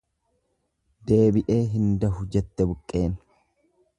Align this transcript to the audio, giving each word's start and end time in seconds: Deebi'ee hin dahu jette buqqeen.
Deebi'ee 1.11 1.59
hin 1.75 1.93
dahu 2.05 2.27
jette 2.37 2.69
buqqeen. 2.73 3.17